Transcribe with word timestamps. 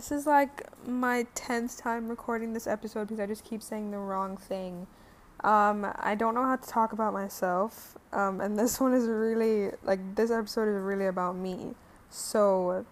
This 0.00 0.12
is 0.12 0.26
like 0.26 0.66
my 0.88 1.26
10th 1.34 1.78
time 1.78 2.08
recording 2.08 2.54
this 2.54 2.66
episode 2.66 3.08
because 3.08 3.20
I 3.20 3.26
just 3.26 3.44
keep 3.44 3.62
saying 3.62 3.90
the 3.90 3.98
wrong 3.98 4.38
thing. 4.38 4.86
Um, 5.44 5.92
I 5.96 6.14
don't 6.14 6.34
know 6.34 6.42
how 6.42 6.56
to 6.56 6.66
talk 6.66 6.94
about 6.94 7.12
myself. 7.12 7.98
Um, 8.10 8.40
and 8.40 8.58
this 8.58 8.80
one 8.80 8.94
is 8.94 9.06
really, 9.06 9.72
like, 9.82 10.14
this 10.14 10.30
episode 10.30 10.74
is 10.74 10.80
really 10.80 11.04
about 11.04 11.36
me. 11.36 11.74
So, 12.08 12.86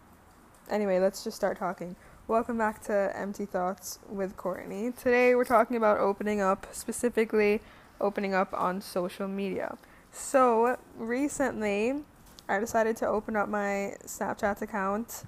anyway, 0.68 1.00
let's 1.00 1.24
just 1.24 1.34
start 1.34 1.58
talking. 1.58 1.96
Welcome 2.26 2.58
back 2.58 2.82
to 2.82 3.10
Empty 3.16 3.46
Thoughts 3.46 4.00
with 4.10 4.36
Courtney. 4.36 4.92
Today 4.92 5.34
we're 5.34 5.46
talking 5.46 5.78
about 5.78 5.96
opening 5.96 6.42
up, 6.42 6.66
specifically 6.72 7.62
opening 8.02 8.34
up 8.34 8.52
on 8.52 8.82
social 8.82 9.28
media. 9.28 9.78
So, 10.12 10.76
recently 10.98 12.04
I 12.50 12.60
decided 12.60 12.98
to 12.98 13.06
open 13.06 13.34
up 13.34 13.48
my 13.48 13.94
Snapchat 14.04 14.60
account 14.60 15.24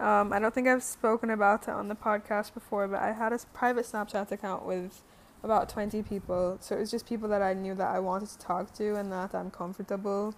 um, 0.00 0.32
I 0.32 0.38
don't 0.38 0.54
think 0.54 0.66
I've 0.66 0.82
spoken 0.82 1.30
about 1.30 1.64
it 1.64 1.70
on 1.70 1.88
the 1.88 1.94
podcast 1.94 2.54
before, 2.54 2.88
but 2.88 3.00
I 3.00 3.12
had 3.12 3.32
a 3.32 3.38
private 3.52 3.86
Snapchat 3.86 4.30
account 4.32 4.64
with 4.64 5.02
about 5.42 5.68
20 5.68 6.02
people. 6.02 6.58
So 6.60 6.76
it 6.76 6.80
was 6.80 6.90
just 6.90 7.06
people 7.06 7.28
that 7.28 7.42
I 7.42 7.54
knew 7.54 7.74
that 7.74 7.94
I 7.94 8.00
wanted 8.00 8.28
to 8.30 8.38
talk 8.38 8.74
to 8.74 8.96
and 8.96 9.12
that 9.12 9.34
I'm 9.34 9.50
comfortable 9.50 10.34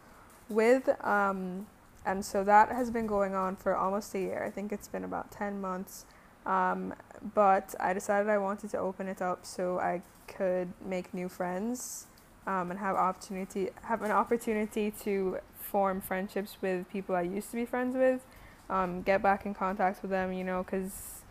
with. 0.48 0.88
Um, 1.04 1.66
and 2.04 2.24
so 2.24 2.44
that 2.44 2.70
has 2.70 2.90
been 2.90 3.06
going 3.06 3.34
on 3.34 3.56
for 3.56 3.74
almost 3.74 4.14
a 4.14 4.18
year. 4.18 4.44
I 4.44 4.50
think 4.50 4.72
it's 4.72 4.88
been 4.88 5.04
about 5.04 5.30
10 5.30 5.60
months. 5.60 6.04
Um, 6.44 6.94
but 7.34 7.74
I 7.80 7.92
decided 7.92 8.28
I 8.28 8.38
wanted 8.38 8.70
to 8.70 8.78
open 8.78 9.08
it 9.08 9.20
up 9.20 9.44
so 9.44 9.80
I 9.80 10.02
could 10.28 10.72
make 10.84 11.12
new 11.12 11.28
friends 11.28 12.06
um, 12.46 12.70
and 12.70 12.78
have 12.78 12.94
opportunity 12.94 13.70
have 13.82 14.02
an 14.02 14.12
opportunity 14.12 14.92
to 15.02 15.38
form 15.58 16.00
friendships 16.00 16.56
with 16.60 16.88
people 16.88 17.16
I 17.16 17.22
used 17.22 17.50
to 17.50 17.56
be 17.56 17.64
friends 17.64 17.96
with 17.96 18.24
um, 18.68 19.02
get 19.02 19.22
back 19.22 19.46
in 19.46 19.54
contact 19.54 20.02
with 20.02 20.10
them, 20.10 20.32
you 20.32 20.44
know, 20.44 20.62
because 20.62 21.22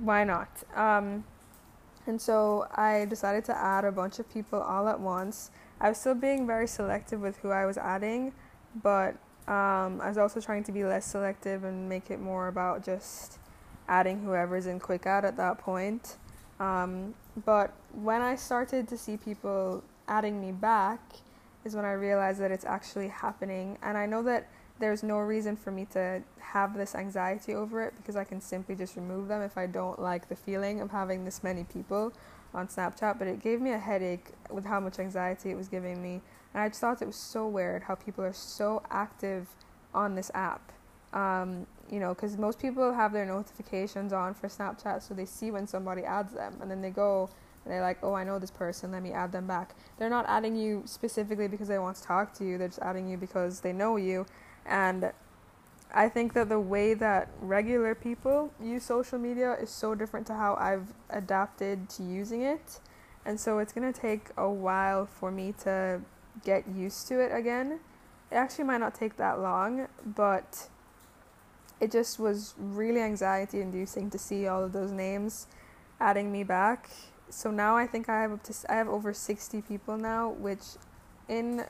why 0.00 0.24
not? 0.24 0.48
Um, 0.74 1.24
and 2.06 2.20
so 2.20 2.66
I 2.74 3.04
decided 3.04 3.44
to 3.46 3.56
add 3.56 3.84
a 3.84 3.92
bunch 3.92 4.18
of 4.18 4.32
people 4.32 4.60
all 4.60 4.88
at 4.88 4.98
once. 4.98 5.50
I 5.80 5.88
was 5.88 5.98
still 5.98 6.14
being 6.14 6.46
very 6.46 6.66
selective 6.66 7.20
with 7.20 7.36
who 7.38 7.50
I 7.50 7.66
was 7.66 7.76
adding, 7.76 8.32
but 8.82 9.14
um, 9.46 10.00
I 10.00 10.08
was 10.08 10.18
also 10.18 10.40
trying 10.40 10.64
to 10.64 10.72
be 10.72 10.84
less 10.84 11.06
selective 11.06 11.64
and 11.64 11.88
make 11.88 12.10
it 12.10 12.20
more 12.20 12.48
about 12.48 12.84
just 12.84 13.38
adding 13.88 14.22
whoever's 14.22 14.66
in 14.66 14.80
quick 14.80 15.06
add 15.06 15.24
at 15.24 15.36
that 15.36 15.58
point. 15.58 16.16
Um, 16.60 17.14
but 17.44 17.72
when 17.92 18.20
I 18.20 18.36
started 18.36 18.88
to 18.88 18.98
see 18.98 19.16
people 19.16 19.82
adding 20.08 20.40
me 20.40 20.52
back, 20.52 21.00
is 21.64 21.76
when 21.76 21.84
I 21.84 21.92
realized 21.92 22.40
that 22.40 22.50
it's 22.50 22.64
actually 22.64 23.08
happening. 23.08 23.78
And 23.82 23.96
I 23.96 24.06
know 24.06 24.22
that 24.24 24.48
there's 24.78 25.02
no 25.02 25.18
reason 25.18 25.56
for 25.56 25.70
me 25.70 25.84
to 25.86 26.22
have 26.40 26.76
this 26.76 26.94
anxiety 26.94 27.54
over 27.54 27.82
it 27.82 27.94
because 27.96 28.16
I 28.16 28.24
can 28.24 28.40
simply 28.40 28.74
just 28.74 28.96
remove 28.96 29.28
them 29.28 29.42
if 29.42 29.58
I 29.58 29.66
don't 29.66 29.98
like 29.98 30.28
the 30.28 30.36
feeling 30.36 30.80
of 30.80 30.90
having 30.90 31.24
this 31.24 31.42
many 31.42 31.64
people 31.64 32.12
on 32.54 32.68
Snapchat. 32.68 33.18
But 33.18 33.28
it 33.28 33.42
gave 33.42 33.60
me 33.60 33.72
a 33.72 33.78
headache 33.78 34.28
with 34.50 34.64
how 34.64 34.80
much 34.80 34.98
anxiety 34.98 35.50
it 35.50 35.56
was 35.56 35.68
giving 35.68 36.02
me. 36.02 36.20
And 36.54 36.62
I 36.62 36.68
just 36.68 36.80
thought 36.80 37.02
it 37.02 37.06
was 37.06 37.16
so 37.16 37.46
weird 37.46 37.82
how 37.82 37.94
people 37.94 38.24
are 38.24 38.32
so 38.32 38.82
active 38.90 39.48
on 39.94 40.14
this 40.14 40.30
app. 40.34 40.72
Um, 41.12 41.66
you 41.90 42.00
know, 42.00 42.14
because 42.14 42.36
most 42.36 42.58
people 42.58 42.92
have 42.92 43.12
their 43.12 43.24
notifications 43.24 44.12
on 44.12 44.34
for 44.34 44.48
Snapchat 44.48 45.02
so 45.02 45.14
they 45.14 45.24
see 45.24 45.50
when 45.50 45.66
somebody 45.66 46.02
adds 46.02 46.34
them 46.34 46.58
and 46.60 46.70
then 46.70 46.82
they 46.82 46.90
go 46.90 47.30
and 47.64 47.72
they're 47.72 47.82
like, 47.82 47.98
oh, 48.02 48.12
I 48.12 48.24
know 48.24 48.38
this 48.38 48.50
person, 48.50 48.92
let 48.92 49.02
me 49.02 49.12
add 49.12 49.32
them 49.32 49.46
back. 49.46 49.74
They're 49.98 50.10
not 50.10 50.26
adding 50.28 50.54
you 50.54 50.82
specifically 50.84 51.48
because 51.48 51.68
they 51.68 51.78
want 51.78 51.96
to 51.96 52.02
talk 52.02 52.34
to 52.34 52.44
you, 52.44 52.58
they're 52.58 52.68
just 52.68 52.80
adding 52.80 53.08
you 53.08 53.16
because 53.16 53.60
they 53.60 53.72
know 53.72 53.96
you 53.96 54.26
and 54.66 55.12
I 55.94 56.08
think 56.08 56.34
that 56.34 56.48
the 56.48 56.60
way 56.60 56.94
that 56.94 57.28
regular 57.40 57.94
people 57.94 58.52
use 58.62 58.84
social 58.84 59.18
media 59.18 59.54
is 59.54 59.70
so 59.70 59.94
different 59.94 60.26
to 60.26 60.34
how 60.34 60.54
I've 60.56 60.92
adapted 61.08 61.88
to 61.90 62.02
using 62.02 62.42
it. 62.42 62.80
And 63.24 63.40
so 63.40 63.58
it's 63.58 63.72
going 63.72 63.90
to 63.90 63.98
take 63.98 64.28
a 64.36 64.48
while 64.48 65.06
for 65.06 65.30
me 65.30 65.54
to 65.64 66.00
get 66.44 66.64
used 66.68 67.08
to 67.08 67.20
it 67.20 67.34
again. 67.34 67.80
It 68.30 68.34
actually 68.34 68.64
might 68.64 68.78
not 68.78 68.94
take 68.94 69.16
that 69.16 69.40
long, 69.40 69.88
but 70.04 70.68
it 71.80 71.90
just 71.90 72.18
was 72.18 72.54
really 72.58 73.00
anxiety 73.00 73.60
inducing 73.60 74.10
to 74.10 74.18
see 74.18 74.46
all 74.46 74.62
of 74.62 74.72
those 74.72 74.90
names 74.90 75.46
adding 76.00 76.30
me 76.30 76.42
back. 76.42 76.90
So 77.30 77.50
now 77.50 77.76
I 77.76 77.86
think 77.86 78.08
I 78.08 78.22
have 78.22 78.32
up 78.32 78.42
to 78.44 78.54
I 78.68 78.76
have 78.76 78.88
over 78.88 79.12
60 79.12 79.62
people 79.62 79.96
now, 79.96 80.30
which 80.30 80.62
in 81.28 81.64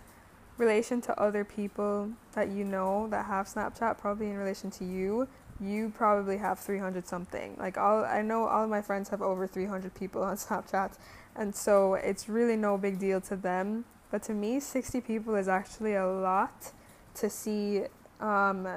relation 0.58 1.00
to 1.02 1.20
other 1.20 1.44
people 1.44 2.10
that 2.34 2.48
you 2.48 2.64
know 2.64 3.08
that 3.10 3.26
have 3.26 3.46
Snapchat, 3.46 3.98
probably 3.98 4.26
in 4.26 4.36
relation 4.36 4.70
to 4.72 4.84
you, 4.84 5.28
you 5.60 5.92
probably 5.96 6.36
have 6.36 6.58
300 6.58 7.06
something. 7.06 7.56
Like 7.58 7.78
all 7.78 8.04
I 8.04 8.22
know 8.22 8.44
all 8.46 8.64
of 8.64 8.70
my 8.70 8.82
friends 8.82 9.08
have 9.08 9.22
over 9.22 9.46
300 9.46 9.94
people 9.94 10.22
on 10.22 10.36
Snapchat 10.36 10.92
and 11.36 11.54
so 11.54 11.94
it's 11.94 12.28
really 12.28 12.56
no 12.56 12.76
big 12.76 12.98
deal 12.98 13.20
to 13.22 13.36
them, 13.36 13.84
but 14.10 14.22
to 14.24 14.34
me 14.34 14.60
60 14.60 15.00
people 15.00 15.34
is 15.36 15.48
actually 15.48 15.94
a 15.94 16.06
lot 16.06 16.72
to 17.14 17.30
see 17.30 17.84
um 18.20 18.68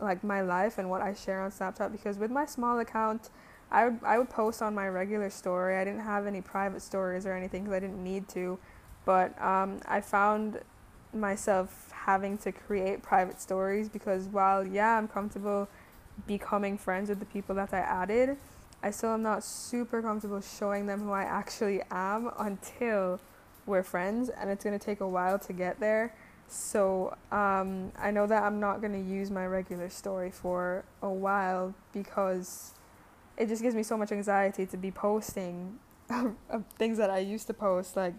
like 0.00 0.24
my 0.24 0.40
life 0.40 0.78
and 0.78 0.88
what 0.88 1.02
I 1.02 1.12
share 1.12 1.42
on 1.42 1.50
Snapchat 1.50 1.92
because 1.92 2.16
with 2.16 2.30
my 2.30 2.46
small 2.46 2.78
account 2.78 3.28
I 3.70 3.84
would 3.86 4.00
I 4.02 4.18
would 4.18 4.30
post 4.30 4.62
on 4.62 4.74
my 4.74 4.88
regular 4.88 5.30
story. 5.30 5.76
I 5.76 5.84
didn't 5.84 6.00
have 6.00 6.26
any 6.26 6.40
private 6.40 6.82
stories 6.82 7.26
or 7.26 7.34
anything 7.34 7.64
because 7.64 7.76
I 7.76 7.80
didn't 7.80 8.02
need 8.02 8.28
to, 8.30 8.58
but 9.04 9.40
um, 9.40 9.80
I 9.86 10.00
found 10.00 10.60
myself 11.12 11.90
having 11.92 12.38
to 12.38 12.52
create 12.52 13.02
private 13.02 13.40
stories 13.40 13.88
because 13.88 14.26
while 14.26 14.66
yeah 14.66 14.96
I'm 14.96 15.08
comfortable 15.08 15.68
becoming 16.26 16.78
friends 16.78 17.08
with 17.08 17.18
the 17.18 17.26
people 17.26 17.54
that 17.56 17.72
I 17.72 17.78
added, 17.78 18.36
I 18.82 18.90
still 18.90 19.10
am 19.10 19.22
not 19.22 19.44
super 19.44 20.00
comfortable 20.02 20.40
showing 20.40 20.86
them 20.86 21.00
who 21.00 21.12
I 21.12 21.22
actually 21.22 21.82
am 21.90 22.30
until 22.38 23.20
we're 23.66 23.82
friends 23.82 24.28
and 24.28 24.50
it's 24.50 24.64
going 24.64 24.78
to 24.78 24.84
take 24.84 25.00
a 25.00 25.08
while 25.08 25.38
to 25.38 25.52
get 25.52 25.80
there. 25.80 26.14
So 26.48 27.16
um, 27.30 27.92
I 27.98 28.10
know 28.10 28.26
that 28.26 28.42
I'm 28.42 28.58
not 28.58 28.80
going 28.80 28.92
to 28.92 29.10
use 29.10 29.30
my 29.30 29.46
regular 29.46 29.88
story 29.88 30.30
for 30.30 30.84
a 31.02 31.10
while 31.10 31.74
because 31.92 32.72
it 33.36 33.48
just 33.48 33.62
gives 33.62 33.74
me 33.74 33.82
so 33.82 33.96
much 33.96 34.10
anxiety 34.10 34.66
to 34.66 34.76
be 34.76 34.90
posting 34.90 35.78
things 36.78 36.98
that 36.98 37.10
I 37.10 37.18
used 37.18 37.46
to 37.46 37.54
post 37.54 37.96
like 37.96 38.14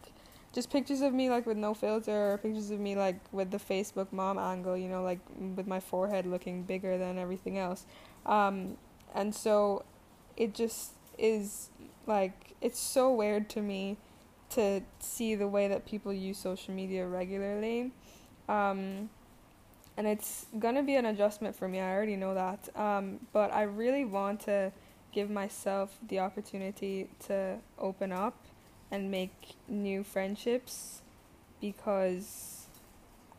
just 0.53 0.69
pictures 0.69 1.01
of 1.01 1.13
me 1.13 1.29
like 1.29 1.45
with 1.45 1.57
no 1.57 1.73
filter, 1.73 2.39
pictures 2.41 2.72
of 2.72 2.79
me 2.79 2.95
like 2.95 3.19
with 3.31 3.51
the 3.51 3.57
Facebook 3.57 4.12
mom 4.12 4.38
angle, 4.38 4.78
you 4.78 4.89
know, 4.89 5.01
like 5.01 5.19
with 5.56 5.67
my 5.67 5.79
forehead 5.79 6.25
looking 6.25 6.63
bigger 6.63 6.97
than 6.97 7.17
everything 7.17 7.57
else. 7.57 7.85
Um, 8.25 8.78
and 9.16 9.34
so 9.34 9.85
it 10.35 10.53
just 10.53 10.91
is 11.17 11.69
like 12.06 12.56
it's 12.62 12.79
so 12.79 13.12
weird 13.12 13.50
to 13.50 13.62
me 13.62 13.97
to 14.51 14.81
see 15.00 15.35
the 15.35 15.47
way 15.47 15.67
that 15.69 15.85
people 15.85 16.12
use 16.12 16.38
social 16.38 16.73
media 16.73 17.07
regularly. 17.07 17.91
Um, 18.50 19.09
and 19.95 20.07
it's 20.07 20.47
gonna 20.59 20.83
be 20.83 20.95
an 20.95 21.06
adjustment 21.06 21.56
for 21.56 21.69
me. 21.69 21.79
I 21.79 21.94
already 21.94 22.18
know 22.18 22.33
that. 22.33 22.68
Um, 22.75 23.19
but 23.31 23.53
I 23.53 23.63
really 23.63 24.03
want 24.03 24.41
to 24.41 24.73
give 25.13 25.29
myself 25.29 25.97
the 26.07 26.19
opportunity 26.19 27.09
to 27.28 27.57
open 27.78 28.12
up 28.12 28.35
and 28.91 29.09
make 29.09 29.56
new 29.68 30.03
friendships 30.03 31.02
because 31.59 32.68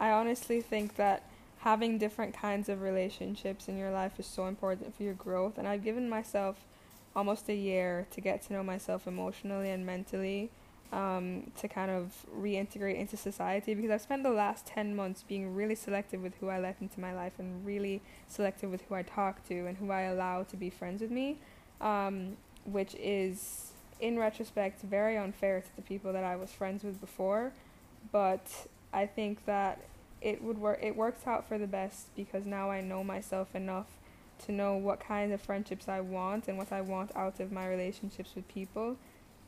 I 0.01 0.11
honestly 0.11 0.61
think 0.61 0.97
that 0.97 1.29
having 1.59 1.99
different 1.99 2.35
kinds 2.35 2.69
of 2.69 2.81
relationships 2.83 3.69
in 3.69 3.79
your 3.79 3.91
life 3.91 4.19
is 4.19 4.27
so 4.27 4.47
important 4.47 4.97
for 4.97 5.03
your 5.03 5.15
growth. 5.15 5.59
And 5.59 5.69
I've 5.69 5.85
given 5.85 6.09
myself 6.09 6.57
almost 7.15 7.49
a 7.49 7.55
year 7.55 8.07
to 8.11 8.21
get 8.21 8.43
to 8.43 8.53
know 8.53 8.63
myself 8.65 9.07
emotionally 9.07 9.71
and 9.71 9.85
mentally 9.87 10.51
um, 10.93 11.51
to 11.59 11.69
kind 11.69 11.91
of 11.91 12.27
reintegrate 12.37 12.97
into 12.97 13.17
society 13.17 13.75
because 13.75 13.91
I've 13.91 14.03
spent 14.03 14.23
the 14.23 14.31
last 14.31 14.67
10 14.67 14.95
months 14.95 15.23
being 15.23 15.55
really 15.55 15.75
selective 15.75 16.23
with 16.23 16.35
who 16.37 16.49
I 16.49 16.59
let 16.59 16.77
into 16.81 17.01
my 17.01 17.15
life 17.15 17.33
and 17.39 17.65
really 17.65 18.03
selective 18.29 18.71
with 18.71 18.83
who 18.89 18.95
I 18.95 19.03
talk 19.03 19.47
to 19.49 19.67
and 19.67 19.77
who 19.79 19.91
I 19.91 20.03
allow 20.03 20.43
to 20.45 20.57
be 20.57 20.69
friends 20.69 21.01
with 21.01 21.11
me, 21.11 21.39
um, 21.81 22.37
which 22.65 22.95
is 22.97 23.72
in 24.03 24.19
retrospect, 24.19 24.83
very 24.83 25.17
unfair 25.17 25.61
to 25.61 25.77
the 25.77 25.83
people 25.83 26.13
that 26.13 26.25
I 26.25 26.35
was 26.35 26.51
friends 26.51 26.83
with 26.83 27.01
before, 27.01 27.53
but 28.11 28.67
I 28.93 29.07
think 29.07 29.47
that 29.47 29.81
it 30.21 30.43
would 30.43 30.59
work. 30.59 30.81
It 30.83 30.97
works 30.97 31.27
out 31.27 31.49
for 31.49 31.57
the 31.57 31.69
best 31.69 32.15
because 32.17 32.45
now 32.45 32.71
I 32.71 32.81
know 32.81 33.05
myself 33.05 33.55
enough 33.55 33.87
to 34.45 34.53
know 34.53 34.75
what 34.75 34.99
kind 34.99 35.33
of 35.33 35.41
friendships 35.41 35.89
I 35.89 36.01
want 36.01 36.49
and 36.49 36.59
what 36.59 36.73
I 36.73 36.81
want 36.81 37.15
out 37.15 37.39
of 37.39 37.53
my 37.53 37.67
relationships 37.67 38.33
with 38.35 38.47
people, 38.49 38.97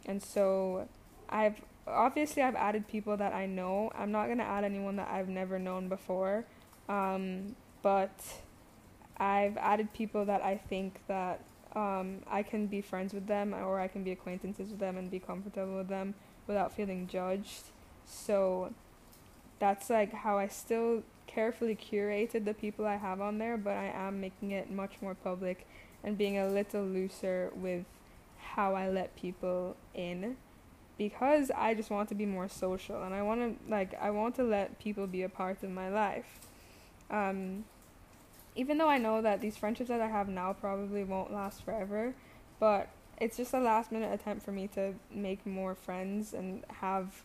and 0.06 0.22
so 0.22 0.88
I've 1.28 1.60
obviously 1.86 2.42
I've 2.42 2.54
added 2.54 2.86
people 2.86 3.16
that 3.16 3.34
I 3.34 3.46
know. 3.46 3.90
I'm 3.92 4.12
not 4.12 4.28
gonna 4.28 4.44
add 4.44 4.62
anyone 4.62 4.96
that 4.96 5.08
I've 5.10 5.28
never 5.28 5.58
known 5.58 5.88
before, 5.88 6.44
um, 6.88 7.56
but 7.82 8.14
I've 9.16 9.56
added 9.56 9.92
people 9.92 10.24
that 10.26 10.42
I 10.42 10.56
think 10.56 11.00
that 11.08 11.40
um, 11.74 12.18
I 12.30 12.42
can 12.42 12.66
be 12.66 12.80
friends 12.80 13.12
with 13.12 13.26
them 13.26 13.54
or 13.54 13.80
I 13.80 13.88
can 13.88 14.04
be 14.04 14.12
acquaintances 14.12 14.70
with 14.70 14.78
them 14.78 14.96
and 14.96 15.10
be 15.10 15.18
comfortable 15.18 15.76
with 15.76 15.88
them 15.88 16.14
without 16.46 16.72
feeling 16.72 17.06
judged. 17.06 17.64
So 18.06 18.72
that's 19.58 19.90
like 19.90 20.12
how 20.12 20.38
I 20.38 20.48
still 20.48 21.02
carefully 21.26 21.76
curated 21.76 22.44
the 22.44 22.54
people 22.54 22.86
I 22.86 22.96
have 22.96 23.20
on 23.20 23.38
there, 23.38 23.56
but 23.56 23.72
I 23.72 23.86
am 23.86 24.20
making 24.20 24.52
it 24.52 24.70
much 24.70 24.92
more 25.00 25.14
public 25.14 25.66
and 26.02 26.16
being 26.16 26.38
a 26.38 26.48
little 26.48 26.84
looser 26.84 27.50
with 27.54 27.84
how 28.38 28.74
I 28.74 28.88
let 28.88 29.16
people 29.16 29.76
in 29.94 30.36
because 30.96 31.50
I 31.50 31.74
just 31.74 31.90
want 31.90 32.08
to 32.10 32.14
be 32.14 32.26
more 32.26 32.48
social 32.48 33.02
and 33.02 33.14
I 33.14 33.22
want 33.22 33.40
to 33.40 33.70
like 33.70 33.94
I 34.00 34.10
want 34.10 34.36
to 34.36 34.44
let 34.44 34.78
people 34.78 35.06
be 35.06 35.22
a 35.22 35.28
part 35.28 35.62
of 35.62 35.70
my 35.70 35.88
life. 35.88 36.38
Um, 37.10 37.64
even 38.56 38.78
though 38.78 38.88
I 38.88 38.98
know 38.98 39.20
that 39.22 39.40
these 39.40 39.56
friendships 39.56 39.88
that 39.88 40.00
I 40.00 40.08
have 40.08 40.28
now 40.28 40.52
probably 40.52 41.04
won't 41.04 41.32
last 41.32 41.64
forever, 41.64 42.14
but 42.60 42.88
it's 43.18 43.36
just 43.36 43.54
a 43.54 43.60
last 43.60 43.92
minute 43.92 44.12
attempt 44.12 44.44
for 44.44 44.52
me 44.52 44.68
to 44.68 44.94
make 45.12 45.44
more 45.46 45.74
friends 45.74 46.34
and 46.34 46.64
have 46.80 47.22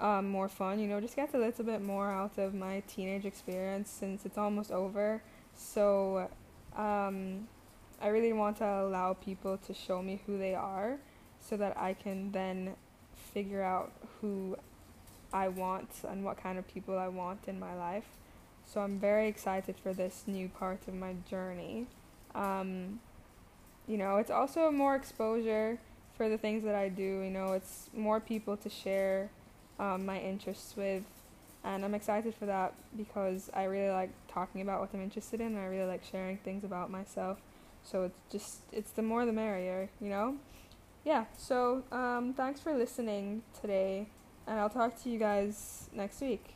um, 0.00 0.28
more 0.28 0.48
fun. 0.48 0.78
You 0.78 0.88
know, 0.88 1.00
just 1.00 1.16
get 1.16 1.34
a 1.34 1.38
little 1.38 1.64
bit 1.64 1.82
more 1.82 2.10
out 2.10 2.38
of 2.38 2.54
my 2.54 2.82
teenage 2.88 3.24
experience 3.24 3.90
since 3.90 4.24
it's 4.24 4.38
almost 4.38 4.70
over. 4.70 5.22
So, 5.54 6.28
um, 6.76 7.48
I 8.00 8.08
really 8.08 8.32
want 8.32 8.56
to 8.56 8.64
allow 8.64 9.12
people 9.12 9.58
to 9.58 9.72
show 9.72 10.02
me 10.02 10.20
who 10.26 10.36
they 10.36 10.54
are 10.54 10.98
so 11.40 11.56
that 11.56 11.76
I 11.78 11.94
can 11.94 12.32
then 12.32 12.74
figure 13.32 13.62
out 13.62 13.92
who 14.20 14.56
I 15.32 15.48
want 15.48 15.88
and 16.08 16.24
what 16.24 16.36
kind 16.42 16.58
of 16.58 16.66
people 16.66 16.98
I 16.98 17.08
want 17.08 17.46
in 17.46 17.60
my 17.60 17.74
life. 17.74 18.06
So 18.72 18.80
I'm 18.80 18.98
very 18.98 19.28
excited 19.28 19.74
for 19.82 19.92
this 19.92 20.24
new 20.26 20.48
part 20.48 20.88
of 20.88 20.94
my 20.94 21.14
journey. 21.28 21.86
Um, 22.34 23.00
you 23.86 23.98
know, 23.98 24.16
it's 24.16 24.30
also 24.30 24.70
more 24.70 24.94
exposure 24.96 25.78
for 26.16 26.30
the 26.30 26.38
things 26.38 26.64
that 26.64 26.74
I 26.74 26.88
do. 26.88 27.02
You 27.02 27.30
know, 27.30 27.52
it's 27.52 27.90
more 27.94 28.18
people 28.18 28.56
to 28.56 28.70
share 28.70 29.28
um, 29.78 30.06
my 30.06 30.18
interests 30.18 30.74
with. 30.74 31.02
And 31.62 31.84
I'm 31.84 31.94
excited 31.94 32.34
for 32.34 32.46
that 32.46 32.72
because 32.96 33.50
I 33.52 33.64
really 33.64 33.92
like 33.92 34.10
talking 34.26 34.62
about 34.62 34.80
what 34.80 34.88
I'm 34.94 35.02
interested 35.02 35.42
in 35.42 35.48
and 35.48 35.58
I 35.58 35.66
really 35.66 35.88
like 35.88 36.02
sharing 36.10 36.38
things 36.38 36.64
about 36.64 36.90
myself. 36.90 37.38
So 37.84 38.04
it's 38.04 38.18
just, 38.30 38.60
it's 38.72 38.92
the 38.92 39.02
more 39.02 39.26
the 39.26 39.32
merrier, 39.32 39.90
you 40.00 40.08
know? 40.08 40.36
Yeah, 41.04 41.26
so 41.36 41.82
um, 41.92 42.32
thanks 42.34 42.60
for 42.60 42.72
listening 42.72 43.42
today, 43.60 44.06
and 44.46 44.60
I'll 44.60 44.70
talk 44.70 45.02
to 45.02 45.10
you 45.10 45.18
guys 45.18 45.90
next 45.92 46.20
week. 46.20 46.54